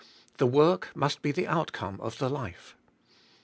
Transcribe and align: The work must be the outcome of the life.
The 0.37 0.47
work 0.47 0.89
must 0.95 1.21
be 1.21 1.31
the 1.31 1.45
outcome 1.47 2.01
of 2.01 2.17
the 2.17 2.27
life. 2.27 2.75